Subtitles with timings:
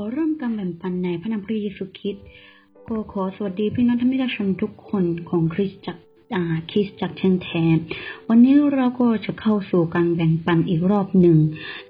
[0.00, 2.24] อเริ่มการแบ่งปันในพระนามพระเยซูคริสต์
[2.88, 6.02] ก็ขอสวัสดีพี่น้องท่านผู้ชมทุกคนของคริสตจักร
[6.34, 7.76] อาคริสตจักรเชนแทน
[8.28, 11.38] วันนี้เราก็จะเข้าสู่การแบ่งปันอีกรอบหนึ่ง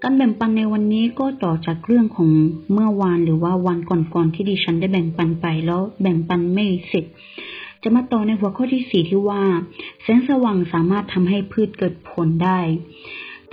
[0.03, 2.31] การแบ่งปันในวันนี้ก็ต่อจากเรื่องของ
[2.73, 7.05] เมื่อวานหรือว่าวันก่อนๆที่ดิฉันได้แบ่งปันไปแล้วแบ่งปันไม่เสร็จ
[7.83, 9.43] จะมาต่อในหัวข้อที่สี่ที่ว่า
[10.02, 12.61] แสงสว่างสามารถทำให้พืชเกิดผลได้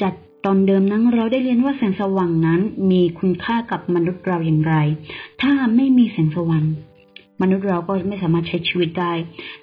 [0.01, 0.13] จัด
[0.45, 2.59] ตอนเดิมนั้นเราได้เรียนว่าแสงสว่างนั้น
[2.91, 4.75] มีคุณค่ากับมนุษย์เราอย่างไร
[5.41, 6.65] ถ้าไม่มีแสงสว่าง
[7.41, 9.13] มนุษย์เราก็ไม่สามารถใช้ชีวิตได้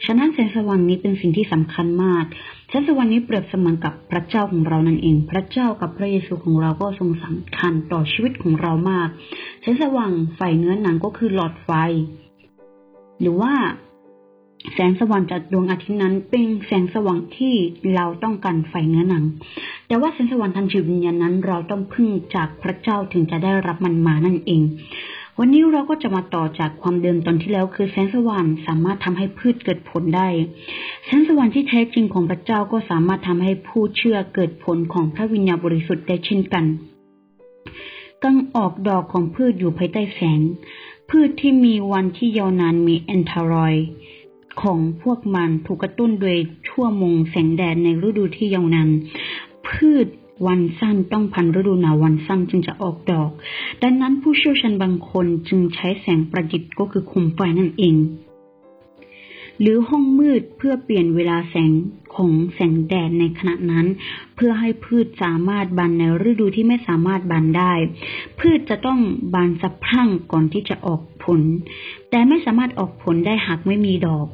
[0.05, 2.25] ฉะนั้นแสงสว่างนี้เป็นสิ่งที่สำคัญมาก
[2.69, 9.09] แสงสว่างนี้เปรียบเสมือนกับพระเจ้าของเรานั่นเอง พระเจ้ากับพระเยซูของเราก็ทรงสำคัญต่อชีวิตของเรามาก
[9.61, 11.71] แสงสว่างไฟเนื้อหนังก็คือหลอดไฟ
[13.21, 13.53] หรือว่า
[14.75, 17.55] แสงสว่างจากดวงอาทิตย์นั้นเป็นแสงสว่างที่
[17.95, 19.25] เราต้องการไฟเนื้อหนัง
[19.89, 24.63] แต่ว่าแสงสว่างทางจิตวิญญาณนั้น เราต้องพึ่งจากพระเจ้าถึงจะได้รับมันมานั่นเอง
[25.39, 30.29] วันนี้เราก็จะมาต่อจากความเดิมตอนที่แล้ว คือแสงสว่างสามารถทำให้พืชเกิดผลได้
[31.05, 36.65] แสงสว่างที่แท้จริงของพระเจ้าก็สามารถทำให้ผู้เชื่อเกิดผลของพระวิญญาณบริสุทธิ์ได้เช่นกัน
[38.23, 40.41] กังออกดอกของพืชอยู่ภายใต้แสง
[41.11, 43.75] พืชที่มีวันที่ยาวนานมีแอนทารอย
[44.61, 46.37] ของพวกมันถูกกระตุ้นโดย
[46.69, 48.89] ชั่วโมงแสงแดดในฤดูที่ยาวนาน
[49.69, 50.07] พืช
[50.47, 53.31] วันสั้นต้องพันฤดูหนาววันสั้นจึงจะออกดอก
[53.83, 57.95] ดังนั้นผู้เชี่ยวชาญบางคนจึงใช้แสงประดิษฐ์ก็คือคุมไฟนั่นเอง
[59.63, 61.71] หรือห้องมืดเพื่อเปลี่ยนเวลาแสง
[62.15, 63.87] ของแสงแดดในขณะนั้น
[64.35, 67.73] เพื่อให้พืชสามารถบานในฤดูที่ไม่สามารถบานได้
[68.41, 69.01] พืชจะต้อง
[69.35, 71.41] บานสะพรั่งก่อนที่จะออกผล
[72.11, 74.27] แต่ไม่สามารถออกผลได้หากไม่มีดอก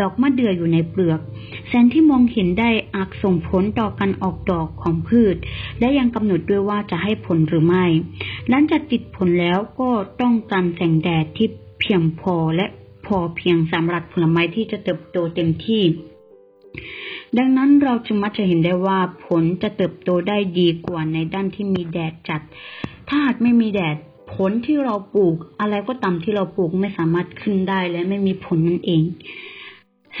[0.00, 1.20] ดอกมะเดื่ออยู่ในเปลือก
[1.68, 5.36] แสงที่มองเห็นได้อาจส่งผลต่อการออกดอกของพืช
[5.80, 7.84] และยังกำหนดด้วยว่าจะให้ผลหรือไม่
[8.48, 11.48] หลังจากติดผลแล้วก็ต้องการแสงแดดที่
[11.80, 12.66] เพียงพอและ
[13.08, 15.82] พอเพียงสำหรับผลไม้ที่จะเติบโตเต็มที่
[17.38, 22.40] ดังนั้นเราจึงมักจะเห็นได้ว่าผลจะเติบโตได้ดีกว่าในด้านที่มีแดดจัด
[23.08, 23.96] ถ้าหากไม่มีแดด
[24.34, 29.02] ผลที่เราปลูก อะไรก็ตามที่เราปลูกไม่สามารถขึ้นได้และไม่มีผลนั่นเอง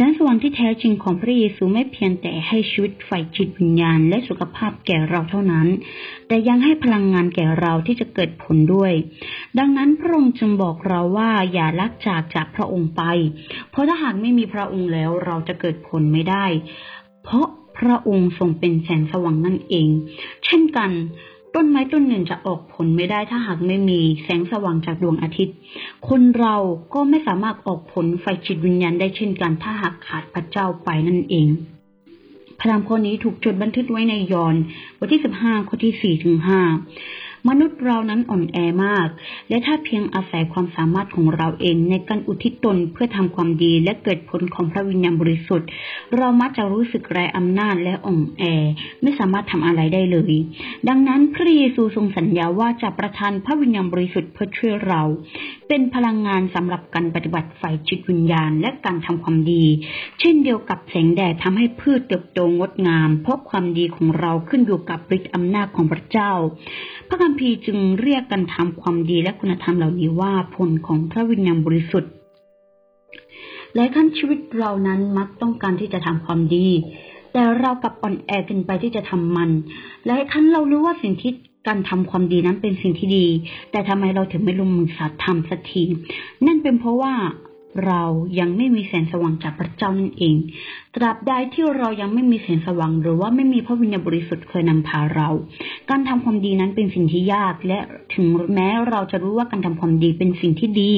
[0.00, 5.68] สงสว่างที่แท้จริงของพระเยซูไม่เพียงแต่ให้ชีวิตฝ่ายจิตวิญญาณและสุขภาพแก่เราเท่านั้น
[6.28, 8.92] แต่ยังให้พลังงานแก่เราที่จะเกิดผลด้วย
[9.58, 13.02] ดังนั้นพระองค์จึงบอกเราว่าอย่าลักจากจากพระองค์ไป
[13.70, 16.46] เพราะถ้าหากไม่มีพระองค์แล้วเราจะเกิดผลไม่ได้
[17.24, 17.46] เพราะ
[17.78, 19.88] พระองค์ทรงเป็นแสงสว่างนั่นเอง
[20.44, 20.90] เช่นกัน
[21.60, 25.54] ต้นไม้ต้นหนึ่งจะออกผลไม่ได้ถ้าหากไม่มีแสงสว่างจากดวงอาทิตย์
[26.08, 26.56] คนเรา
[26.94, 31.48] ก็ไม่สามารถออกผลไฟจิตวิญญาณได้เช่นกันถ้าหากขาดพระเจ้าไปนั่นเอง
[32.58, 34.54] พระธรรมข้อนี้ถูกจดบันทึกไว้ในยอห์น
[34.98, 36.60] บทที่สิบห้าข้อที่สี่ถึงห้า
[37.48, 39.08] มนุษย์เรานั้นอ่อนแอมาก
[39.48, 45.68] และถ้าเพียงอาศัยความสามารถของเราเองในการอุทิศตนเพื่อทำความดีและเกิดผลของพระวิญญาณบริสุทธิ์
[46.16, 48.42] เรามักจะรู้สึกไร้อำนาจและอ่อนแอ
[49.02, 50.32] ไม่สามารถทำอะไรได้เลย
[50.88, 55.02] ดังนั้นพระเยซูทรงสัญญาว่าจะประทานพระวิญญาณบริสุทธิ์เพื่อช่วยเรา
[55.68, 59.64] เป็นพลังงานสำหรับการปฏิบัติฝ่ายจิตวิญญาณและการทำความดี
[60.20, 66.32] เช่นเดียวกับแสงแดดทำให้พืชเติบโตงดงาม เพราะความดีของเราขึ้นอยู่กับฤทธิ์อำนาจของพระเจ้า
[67.08, 72.12] พระคัมภีร์จึงเรียกกันทำความดีและคุณธรรมเหล่านี้ว่าผลของพระวิญญาณบริสุทธิ์
[73.74, 76.66] หลายขั้นชีวิตเรานั้นมักต้องการที่จะทำความดี
[77.32, 79.50] แต่เรากับอ่อนแอเกินไปที่จะทำมัน
[80.06, 81.32] หลายครั้งเรารู้ว่าสิ่งที่
[81.66, 83.26] การทำความดีนั้นเป็นสิ่งที่ดี
[83.70, 85.82] แต่ทำไมเราถึงไม่ลงมือสัตว์ทำสักที
[86.46, 87.14] นั่นเป็นเพราะว่า
[87.86, 88.02] เรา
[88.40, 90.34] ยังไม่มีแสงสว่างจากพระเจ้านั่นเอง
[90.96, 95.28] ตราบใดที่เรายังไม่มีแสงสว่างหรือว่าไม่มีพระวิญญาณบริสุทธิ์เคยนำพาเรา
[95.90, 97.78] การทำความดีนั้นเป็นสิ่งที่ยาก และ
[98.14, 100.92] ถึงแม้เราจะรู้ว่าการทำความดีเป็นสิ่งที่ดี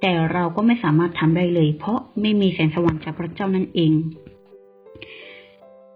[0.00, 3.92] แต่เราก็ไม่สามารถทำได้เลย เพราะไม่มีแสงสว่างจากพระเจ้านั่นเอง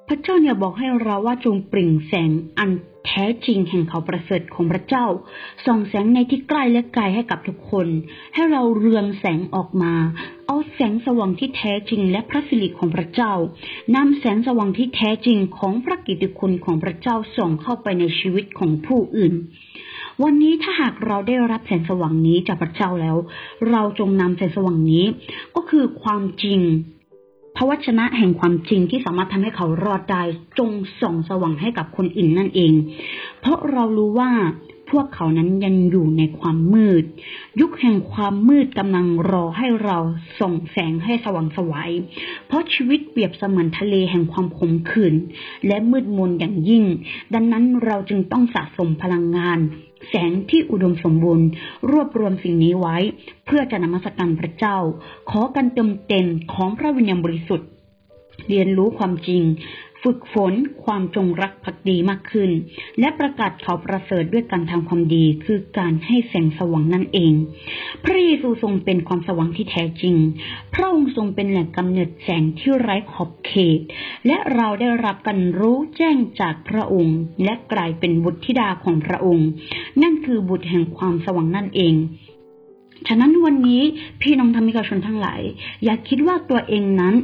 [0.09, 2.71] พระเจ้าเนี่ยบอกให้เราว่าจงปริ่งแสงอัน
[3.09, 5.07] แท้จริงแห่งเขาประเสริฐของพระเจ้า
[5.65, 7.89] ส่องแสงในที่ใกล้และไกลให้กับทุกคน
[8.35, 9.95] ให้เราเรืองแสงออกมา
[10.47, 13.33] เอาแสงสว่างที่แท้จริงและพระสิริของพระเจ้า
[13.97, 19.35] นำแสงสว่างที่แท้จริงของพระกิตติคุณของพระเจ้าส่องเข้าไปในชีวิตของผู้อื่น
[20.23, 23.17] วันนี้ถ้าหากเราได้รับแสงสว่างนี้จากพระเจ้าแล้ว
[23.71, 25.05] เราจงนำแสงสว่างนี้
[25.57, 26.61] ก็คือความจริง
[27.61, 30.23] พระวจนะแห่งความจริงที่สามารถทำให้เขารอดได้
[30.59, 30.71] จง
[31.01, 32.73] ส่องสว่างให้กับคนอื่นนั่นเอง
[33.41, 34.31] เพราะเรารู้ว่า
[34.91, 37.05] พวกเขานั้นยังอยู่ในความมืด
[37.61, 39.99] ยุคแห่งความมืดกำลังรอให้เรา
[40.39, 41.91] ส่องแสงให้สว่างสวาย
[42.47, 45.15] เพราะชีวิตเปรียบเสมือนทะเลแห่งความขมขื่น
[45.67, 46.85] และมืดมนอย่างยิ่ง
[47.35, 49.59] ดังนั้นเราจึงต้องสะสมพลังงาน
[50.09, 51.49] แสงที่อุดมสมบูรณ์
[51.91, 52.97] รวบรวมสิ่งนี้ไว้
[53.47, 54.77] เพื่อจะนมัสการพระเจ้า
[55.31, 57.69] ขอกันเติมเต็มของพระวิญญาณบริสุทธิ์
[58.49, 59.43] เรียนรู้ความจริง
[60.03, 60.55] ฝึกฝน
[60.85, 62.51] ความจงรักภักดีมากขึ้น
[63.01, 67.33] และประกาศข่าวประเสริฐด้วยการทำความดีคือการให้แสงสว่างนั่นเอง
[68.05, 70.17] พระเยซูทรงเป็นความสว่างที่แท้จริง
[70.75, 73.81] พระองค์ทรงเป็นแหล่งกำเนิดแสงที่ไร้ขอบเขต
[74.27, 79.49] และเราได้รับกันรู้แจ้งจากพระองค์ และกลายเป็นบุตรธิดาของพระองค์
[80.03, 81.95] นั่นคือบุตรแห่งความสว่างนั่นเอง
[83.09, 83.83] ฉะนั้นวันนี้
[84.23, 85.41] พี่น้องธรรมิกชนทั้งหลาย
[85.85, 87.15] อย่าคิดว่าตัวเองนั้น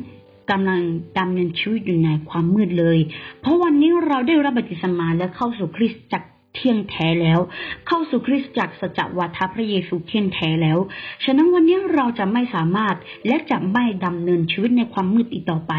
[0.50, 0.80] กำลัง
[1.18, 2.98] ดำเนินชีวิตอยู่ในความมืดเลย
[3.40, 7.40] เพราะวันนี้เราได้รับบัติสมาและเข้าสู่คริสตจักรเที่ยงแท้แล้ว
[7.86, 10.78] เข้าสู่คริสตจักรสัจวัฏพระเยซูเที่ยงแท้แล้ว
[11.24, 12.96] ฉะนั้นวันนี้เราจะไม่สามารถ
[13.26, 15.72] และจะไม่ดำเนินชีวิตในความมืดอีกต่อไป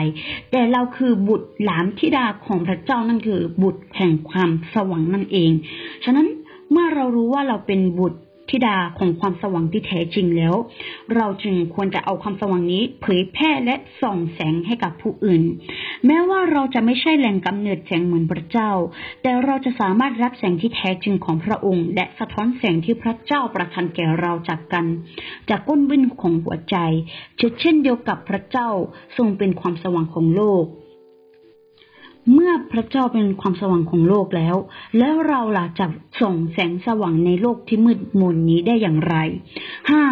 [0.52, 5.52] แต่เราคือบุตรหลานธิดาของพระเจ้านั่นคือบุตรแห่งความสว่างนั่นเอง
[6.04, 6.28] ฉะนั้น
[6.72, 8.20] เมื่อเรารู้ว่าเราเป็นบุตร
[8.50, 10.56] ธิดาของความสว่างที่แท้จริงแล้ว
[11.16, 15.44] เราจึงควรจะเอาความสว่างนี้เผยแพร่และส่องแสงให้กับผู้อื่น
[16.06, 18.72] แม้ว่าเราจะไม่ใช่แหล่งกำเนิดแสงเหมือนพระเจ้า
[19.22, 24.86] แต่เราจะสามารถรับแสงที่แท้จริงของพระองค์ และสะท้อนแสงที่พระเจ้าประทานแก่เราจากกัน
[25.50, 26.78] จากก้นวินของหัวใจ
[27.60, 28.70] เช่นเดียวกับพระเจ้า
[29.18, 30.66] ทรงเป็นความสว่างของโลก
[32.34, 34.56] เมื่อพระเจ้าเป็นความสว่างของโลกแล้ว
[35.00, 35.86] แล้วเราล่ะจะ
[36.22, 39.16] ส่งแสงสว่างในโลกที่มืดมนนี้ได้อย่างไร
[39.90, 40.04] ห้า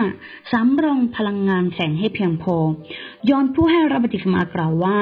[0.51, 2.55] สำรองพลังงานแสงให้เพียงพอ
[3.29, 4.97] ยอนผู้ให้รับบัติสมากล่าวว่า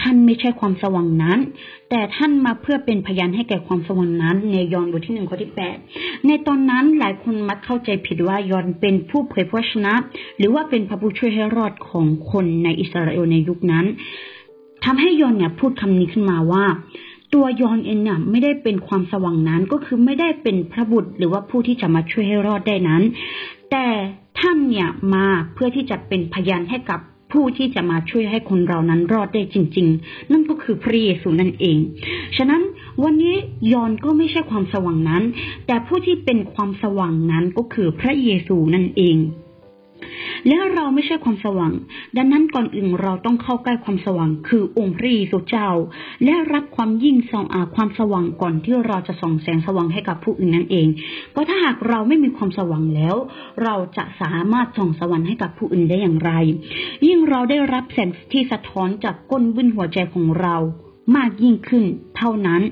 [0.00, 1.38] ท่านไม่ใช่ความสว่างนั้น
[1.90, 5.76] แต่ท่านมาเพื่อเป็นพยานให้แก่ความสว่างนั้น ในยอนบทที่หนึ่งข้อที่แปด
[6.26, 9.94] ในตอนนั้นหลายคนมักเข้าใจผิดว่ายอนเป็นผู้เผยพระชนะ
[10.38, 13.86] หรือว่าเป็นพระผู้ช่วยให้รอดของคนในอิสราเอลในยุคนั้น
[14.84, 16.64] ทำให้ยอนเนี่ยพูดคำนี้ขึ้นมาว่า
[17.34, 23.02] ตัวยอนเองเนี่ยไม่ได้เป็นความสว่างนั้นก็คือไม่ได้เป็นพระบุตร หรือว่าผู้ที่จะมาช่วยให้รอดได้นั้น
[23.70, 23.86] แต่
[24.38, 27.00] ท่านเนี่ยมาเพื่อที่จะเป็นพยานให้กับ
[27.32, 31.76] ผู้ที่จะมาช่วยให้คนเรานั้นรอดได้จริง ๆ นั่นก็คือพระเยซูนั่นเอง
[32.36, 32.62] ฉะนั้น
[33.02, 33.36] วันนี้
[33.72, 35.22] ยอนก็ไม่ใช่ความสว่างนั้น
[35.66, 39.16] แต่ผู้ที่เป็นความสว่างนั้นก็คือพระเยซูนั่นเอง
[40.48, 41.72] แล้วเราไม่ใช่ความสว่าง
[42.16, 45.68] ดังนั้นก่อนอื่นเราต้องเข้าใกล้ความสว่าง คือองค์พระเยซูเจ้า
[46.24, 50.88] และรับความยิ่งส่องอาความสว่างก่อนที่เราจะส่องแสงสว่างให้กับผู้อื่นนั่นเอง
[51.34, 53.16] ก็ถ้าหากเราไม่มีความสว่างแล้ว
[53.62, 56.32] เราจะสามารถส่องสว่างให้กับผู้อื่นได้อย่างไร
[57.06, 60.56] ยิ่งเราได้รับแสงที่สะท้อนจากก้นวินหัวใจของเรา
[61.16, 61.84] มากยิ่งขึ้น
[62.22, 62.62] เท่านั้น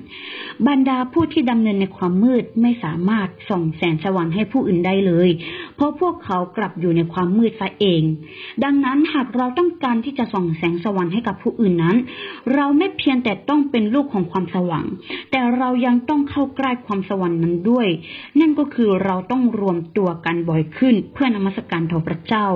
[0.69, 5.31] บรรดาผู้ที่ดำเนินในความมืดไม่สามารถส่องแสงสว่างให้ผู้อื่นได้เลย
[5.76, 8.02] เพราะพวกเขากลับอยู่ในความมืดซะเอง
[8.64, 11.97] ดังนั้นหากเราต้องการที่จะส่องแสงสว่างให้กับผู้อื่นนั้น
[12.55, 14.87] เราไม่เพียงแต่ต้องเป็นลูกของความสว่าง
[15.31, 17.88] แต่เรายังต้องเข้าใกล้ความสว่างนั้นด้วย
[18.41, 22.47] นั่นก็คือเราต้องรวมตัวกันบ่อยขึ้นเพื่อนมัสการต่อพระเจ้า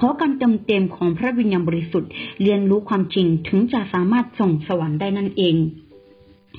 [0.00, 2.10] ขอการเติมเต็มของพระวิญญาณบริสุทธิ์
[2.42, 5.56] เรียนรู้ความจริงถึงจะสามารถส่องสว่างได้นั่นเอง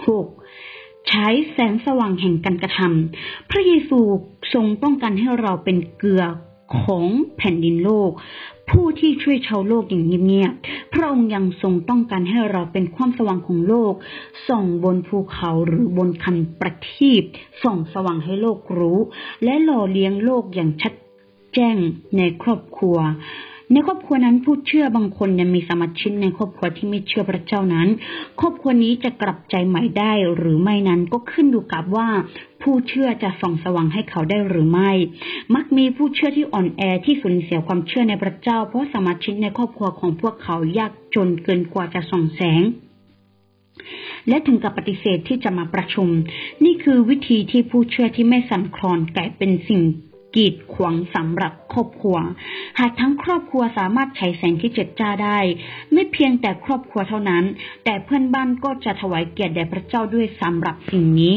[0.01, 1.07] 6.
[1.09, 3.99] ใช้แสงสว่างแห่งการกระทำพระเยซู
[4.53, 6.23] ทรงต้องการให้เราเป็นเกลือ
[6.83, 7.05] ของ
[7.37, 8.11] แผ่นดินโลก
[8.69, 13.93] ผู้ที่ช่วยชาวโลกอย่างเงียบๆพระองค์ยังทรงต้องการให้เราเป็นความสว่างของโลก
[14.47, 17.23] ส่องบนภูเขาหรือบนคันประทีป
[17.63, 18.99] ส่องสว่างให้โลกรู้
[19.43, 20.93] และหล่อเลี้ยงโลกอย่างชัด
[21.53, 21.77] แจ้ง
[22.17, 22.97] ในครอบครัว
[23.73, 27.87] ในครอบครัวนั้นผู้เชื่อบางคนยังมีสมาชิกในครอบครัวที่ไม่เชื่อพระเจ้านั้น
[28.39, 32.09] ครอบครัวนี้จะกลับใจใหม่ได้หรือไม่นั้นก็ขึ้นอยู่กับว่า
[32.61, 34.91] ผู้เชื่อจะส่องสว่างให้เขาได้หรือไม่
[35.55, 42.61] มักมีผู้เชื่อที่อ่อนแอที่สูญเสียความเชื่อในพระเจ้า เพราะสมาชิกในครอบครัวของพวกเขายากจนเกินกว่าจะส่องแสง
[44.27, 46.07] และถึงกับปฏิเสธที่จะมาประชุม
[46.65, 49.81] นี่คือวิธีที่ผู้เชื่อที่ไม่สั่นคลอนกลายเป็นสิ่ง
[50.35, 52.17] กีดขวางสำหรับครอบครัว
[52.79, 55.39] หากทั้งครอบครัวสามารถใช้แสงที่เจ็ดจ้าได้
[55.93, 57.43] ไม่เพียงแต่ครอบครัวเท่านั้น
[57.85, 61.35] แต่เพื่อนบ้านก็จะถวายเกียรติแด่พระเจ้าด้วยสำหรับสิ่งนี้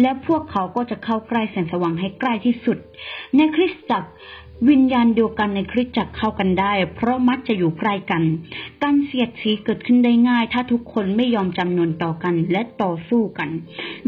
[0.00, 2.78] และพวกเขาก็จะเข้าใกล้แสงสว่างให้ใกล้ที่สุด
[3.36, 4.10] ในคริสตจักร
[4.70, 8.22] วิญญาณเดียวกันในคริสตจักรเข้ากันได้ เพราะมักจะอยู่ใกล้กัน
[8.82, 13.48] การเสียดสีเกิดขึ้นได้ง่าย ถ้าทุกคนไม่ยอมจำนนต่อกันและต่อสู้กัน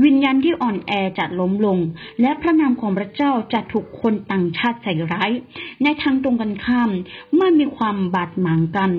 [0.04, 1.78] วิญญาณที่อ่อนแอจะล้มลง
[2.20, 5.30] และพระนามของพระเจ้าจะถูกคนต่างชาติใส่ร้าย
[5.82, 6.90] ในทางตรงกันข้าม
[7.34, 8.92] เมื่อมีความบาดหมางกัน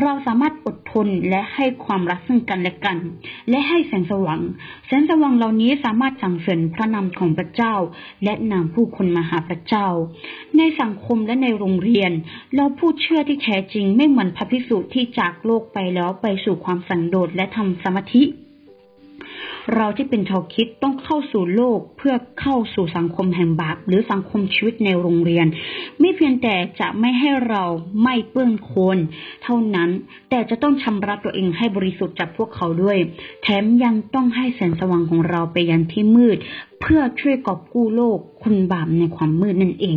[0.00, 2.98] เราสามารถอดทนและให้ความรักซึ่งกันและกัน
[3.50, 4.40] และให้แสงสว่าง
[4.86, 7.74] แสงสว่างเหล่านี้สามารถสั่งเสริญพระนามของพระเจ้า
[8.24, 9.86] และนำผู้คนมาหาพระเจ้า
[10.58, 12.12] ในสังคมและในโรงเรียน
[12.54, 18.22] เราผู้เชื่อที่แท้จริงไม่เหมือนพระภิกษุที่จากโลกไปแล้วไปสู่ความสันโดษและทำสมาธิ
[19.74, 25.46] เราที่เป็นชาวคิดต้องเข้าสู่โลกเพื่อเข้าสู่สังคมแห่งบาปหรือสังคมชีวิตในโรงเรียน
[26.00, 27.64] ไม่เพียงแต่จะไม่ให้เรา
[28.02, 28.98] ไม่เปื้อนโคลน
[29.42, 29.90] เท่านั้น
[30.30, 32.98] แต่จะต้องชำระตัวเองให้บริสุทธิ์จากพวกเขาด้วย
[33.42, 36.38] แถมยังต้องให้แสงสว่างของเราไปยันที่มืด
[36.80, 39.96] เพื่อช่วยกอบกู้โลกคุณบาปในความมืดนั่นเอง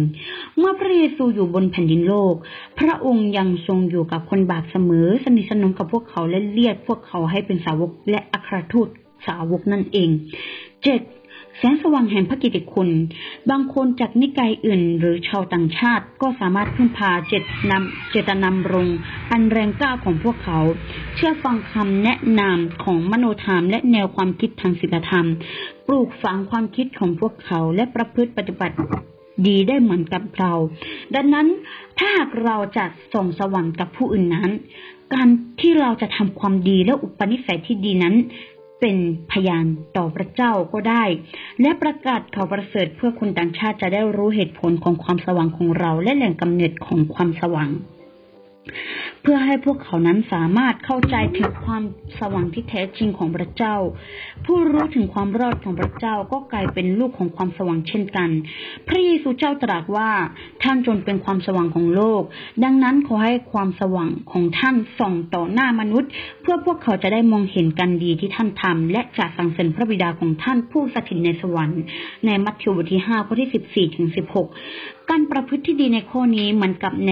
[0.58, 2.34] เมื่อพระเยซูอยู่บนแผ่นดินโลก
[2.80, 8.90] พระองค์ยังทรงอยู่กับคนบาปเสมอสนิทสนมกับพวกเขาและเรียกพวกเขาให้เป็นสาวกและอัครทูต
[9.26, 10.10] สาวกนั่นเอง
[10.84, 11.02] เจ็ด
[11.60, 12.90] แสงสว่างแห่งพระกิติคุณ
[13.50, 18.88] บางคนจากนิกายอื่นหรือชาวต่างชาติก็สามารถพึ่งพาเจตนำเจตนำรง
[19.32, 20.60] อันแรงกล้าของพวกเขา
[21.16, 25.28] เชื่อฟังคำแนะนำของมโนธรรมและแนวความคิดทางศีลธรรม
[25.88, 28.76] ปลูกฝังความคิดของพวกเขาและประพฤติปฏิบัติ
[29.48, 30.54] ดีได้เหมือนกับเรา
[31.16, 31.48] ดังนั้น
[31.98, 34.52] ถ้าหากเราจะส่องสว่างกับผู้อื่นนั้น
[35.14, 35.28] การ
[35.62, 38.16] ที่เราจะทำความดีและอุปนิสัยที่ดีนั้น
[38.80, 38.98] เป็น
[39.32, 39.66] พยาน
[39.98, 41.04] ต่อพระเจ้าก็ได้
[41.62, 47.70] และประกาศข่าวประเสริฐเพื่อคนต่างชาติจะได้รู้เหตุผลของความสว่างของเราและแหล่งกำเนิดของความสว่าง
[49.22, 51.84] เพื่อให้พวกเขานั้นสามารถเข้าใจถึงความ
[52.20, 53.76] สว่างที่แท้จริงของพระเจ้า
[54.46, 58.30] ผู้รู้ถึงความรอดของพระเจ้าก็กลายเป็นลูกของความสว่างเช่นกัน
[58.88, 60.10] พระเยซูเจ้าตรัสว่า
[60.64, 62.22] ท่านจนเป็นความสว่างของโลก
[62.64, 66.10] ดังนั้นขอให้ความสว่างของท่านส่องต่อหน้ามนุษย์
[66.42, 71.82] เพื่อพวกเขาจะได้มองเห็นกันดีที่ท่านทำและจะสังเสริญพระบิดาของท่านผู้สถิตในสวรรค์
[72.26, 74.48] ในมัทธิวบทที่ห้าข้อที่สิบสี่ถึงสิบหก
[75.10, 77.12] การประพฤติที่ดีในข้อนี้เหมือนกับใน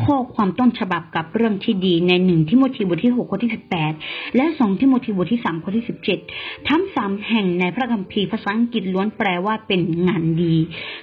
[0.00, 3.92] ข้อความต้นฉบับกับเรื่องที่ดีในหนึ่งทิโมธีบทที่หกข้อที่สิบแปด
[4.36, 6.18] และสองทิโมธีบทที่สามข้อที่สิบเจ็ด
[6.68, 10.54] ทั้งสามแห่งในพระคัมภีร์ภาษาอังกฤษล้วนแปลว่าเป็นงานดี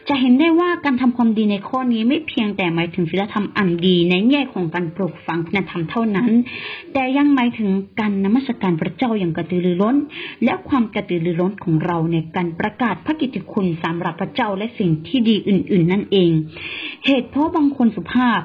[0.10, 6.30] จะเห็นได้ว่าการทำความดีในข้อนี้ไม่เพียงแต่หมายถึงศีลธรรมอันดีในแง่ของการปลูกฝังคุณธรรมเท่านั้น
[6.94, 9.96] แต่ยังหมายถึงการนมัสการพระเจ้าอย่างกระตือรือร้น
[10.44, 16.32] และความกระตือรือร้นของเราในการประกาศพระกิตติคุณสำหรับพระเจ้าและสิ่งที่ดีอื่น ๆ นั่นเอง
[17.06, 18.40] เหตุเพราะบางคนสุภาพ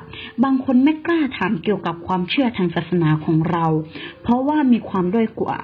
[0.45, 3.67] บางคนไม่กล้าถามเกี่ยวกับความเชื่อทางศาสนาของเรา
[4.23, 5.57] เพราะว่ามีความด้อยกว่า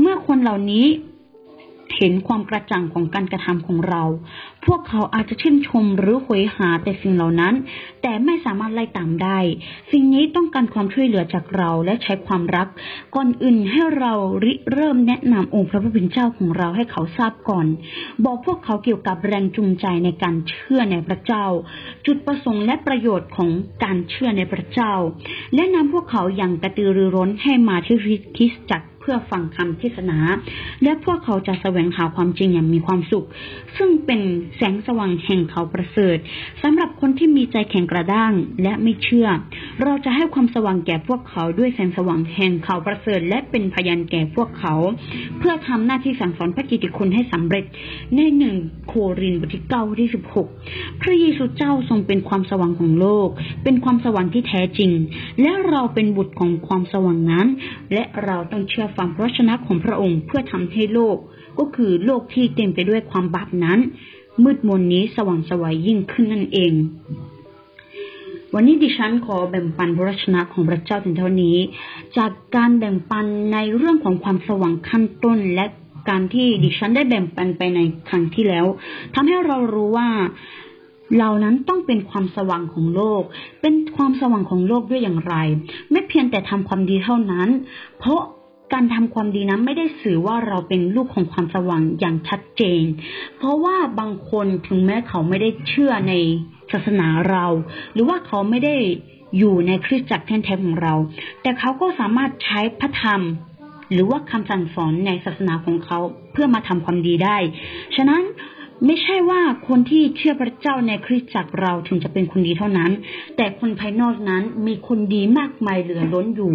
[0.00, 0.86] เมื่อคนเหล่านี้
[1.96, 4.02] เห็นความกระจ่างของการกระทำของเรา
[4.66, 7.54] พวกเขาอาจจะชื่นชมหรือหวยหาแต่สิ่งเหล่านั้น
[8.02, 9.38] แต่ไม่สามารถไล่ตามได้
[9.92, 12.68] สิ่งนี้ต้องการความช่วยเหลือจากเราและใช้ความรัก
[13.14, 14.12] ก่อนอื่นให้เรา
[14.44, 17.66] ริเริ่มแนะนำองค์พระผู้เป็นเจ้าของเราให้เขาทราบก่อน
[18.24, 21.44] บอกพวกเขาเกี่ยวกับแรงจูงใจในการเชื่อในพระเจ้า
[22.06, 23.50] จุดประสงค์และประโยชน์ของ
[23.84, 24.92] การเชื่อในพระเจ้า
[25.54, 27.96] และนำพวกเขาอย่างกระตือรือร้นให้มาที่
[28.36, 30.18] คริสตจักรเพื่อฟังคำเทศนา
[30.82, 33.26] และพวกเขาจะแสวงหาความจริงอย่างมีความสุข
[33.76, 34.20] ซึ่งเป็น
[34.56, 36.16] แสงสว่างแห่งเขาประเสริฐ
[36.62, 39.28] สำหรับคนที่มีใจแข็งกระด้างและไม่เชื่อ
[39.82, 44.74] เราจะให้ความสว่างแก่พวกเขาด้วยแสงสว่างแห่งเขาประเสริฐ และเป็นพยานแก่พวกเขา
[45.38, 47.64] เพื่อทำหน้าที่สั่งสอนพระกิติคุณให้สำเร็จ
[48.16, 48.56] ในหนึ่ง
[48.88, 50.48] โครินบทที่เก้าที่สิบหก
[51.02, 53.28] พระเยซูเจ้าทรงเป็นความสว่างของโลก
[53.64, 54.92] เป็นความสว่างที่แท้จริง
[55.42, 57.46] และเราเป็นบุตรของความสว่างนั้น
[57.92, 61.16] และเราต้องเชื่อฟังพระชนะของพระองค์เพื่อทำให้โลก
[61.58, 63.78] ก็คือโลกที่เต็มไปด้วยความบาปนั้น
[64.44, 66.72] มืดมนนี้สว่างสวัยยิ่งขึ้นนั่นเอง
[68.54, 71.56] วันนี้ดิฉันขอแบ่งปันพระชนะของพระเจ้าถึงเท่านี้
[72.18, 75.66] จากการแบ่งปันในเรื่องของความสว่างขั้นต้นและ
[76.08, 78.66] การที่ดิฉันได้แบ่งปันไปในครั้งที่แล้ว
[79.14, 80.08] ทำให้เรารู้ว่า
[81.18, 83.22] เรานั้นต้องเป็นความสว่างของโลก
[83.60, 85.34] เป็นความสว่างของโลกด้วยอย่างไร
[85.90, 87.48] ไม่เพียงแต่ทำความดีเท่านั้น
[87.98, 88.20] เพราะ
[88.72, 92.84] การทำความดีนั้นไม่ได้สื่อว่าเราเป็นลูกของความสว่างอย่างชัดเจน
[93.36, 96.14] เพราะว่าบางคนถึงแม้เขาไม่ได้เชื่อใน
[96.72, 97.46] ศาสนาเรา
[97.92, 98.76] หรือว่าเขาไม่ได้
[99.38, 100.94] อยู่ในคริสตจักรแท้ๆของเรา
[101.42, 103.22] แต่เขาก็สามารถใช้พระธรรม
[103.92, 105.98] หรือว่าคำสั่งสอนในศาสนาของเขา
[106.32, 107.36] เพื่อมาทำความดีได้
[107.96, 108.22] ฉะนั้น
[108.86, 112.90] ไม่ใช่ว่าคนที่เชื่อพระเจ้าในคริสตจักรเราถึงจะเป็นคนดีเท่านั้น
[113.36, 116.52] แต่คนภายนอกนั้นมีคนดีมากมายเหลือล้นอยู่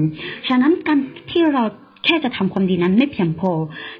[0.47, 0.99] ฉะนั้นการ
[1.31, 1.63] ที่เรา
[2.03, 3.51] แค่จะทำความดีนั้นไม่เพียงพอ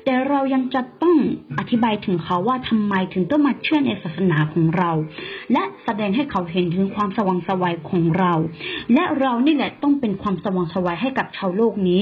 [0.06, 1.18] แต่เรายังจะต้อง
[1.60, 4.92] อธิบายถึงเขาว่าทำไมถึงต้องมาเชื่อในศาสนาของเรา
[5.54, 8.34] และแสดงให้เขาเห็นถึงความสว่างสวัยของเรา
[8.94, 12.02] และเรานี่แหละต้องเป็นความสว่างสวัยให้กับชาวโลกนี้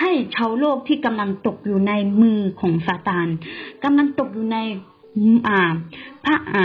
[0.00, 3.28] ให้ชาวโลกที่กำลังตกอยู่ในมือของซาตาน
[3.84, 4.58] กำลังตกอยู่ใน
[5.48, 5.72] อ่า
[6.24, 6.64] พระอ่า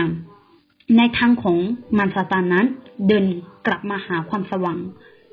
[0.98, 1.58] ในทางของ
[1.98, 2.66] มันซาตานนั้น
[3.08, 3.26] เดิน
[3.68, 4.80] กลับมาหาความสว่าง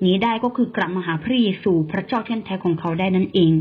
[0.07, 3.53] นี้ได้ก็คือกลับมาหาพระเยซูพระเจ้าแท้แท้ของเขาได้นั่นเอง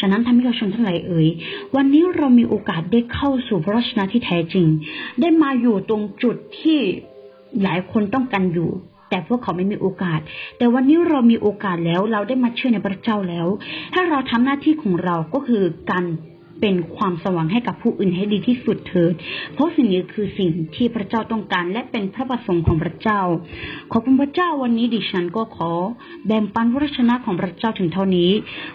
[0.00, 1.28] ฉะนั้นท่านผู้ชมทั้งหลายเอ๋ย
[1.76, 4.66] วันนี้เรามีโอกาสได้เข้าสู่พระชนะที่แท้จริง
[5.20, 6.78] ได้มาอยู่ตรงจุดที่
[7.62, 8.70] หลายคนต้องการอยู่
[9.10, 10.20] แต่พวกเขาไม่มีโอกาส
[10.58, 13.46] แต่วันนี้เรามีโอกาสแล้ว เราได้มาเชื่อในพระเจ้าแล้ว
[13.94, 16.04] ถ้าเราทำหน้าที่ของเราก็คือการ
[16.64, 19.12] เป็นความสว่างให้กับผู้อื่นให้ดีที่สุดเถิด
[19.54, 23.20] เพราะสิ่งนี้คือสิ่งที่พระเจ้าต้องการ และเป็นพระประสงค์ของพระเจ้า
[23.92, 25.70] ขอบคุณพระเจ้าวันนี้ดิฉันก็ขอ
[26.26, 28.30] แบ่งปันพระชนะของพระเจ้าถึงเท่านี้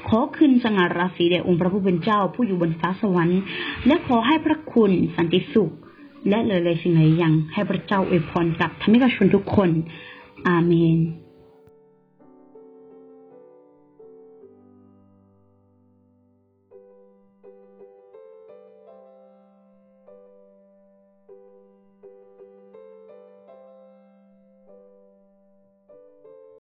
[0.07, 3.41] ขอขึ้นสง่าราศีแด่องค์พระผู้เป็นเจ้าผู้อยู่บนฟ้าสวรรค์
[3.87, 5.71] และขอให้พระคุณสันติสุข
[6.29, 9.69] และเลยเลยสิ่งหลายอย่างให้พระเจ้าอวยพรกับธรรมิกชนทุกคน
[10.47, 10.97] อาเมน